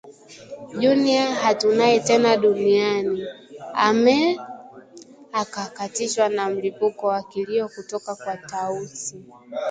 Junior 0.79 1.29
hatunaye 1.43 1.97
tena 2.07 2.29
duniani!! 2.43 3.19
Ame…!” 3.87 4.19
akakatishwa 5.41 6.25
na 6.35 6.43
mlipuko 6.49 7.03
wa 7.13 7.21
kilio 7.23 7.67
kutoka 7.75 8.15
kwa 8.15 8.37
Tausi 8.37 9.17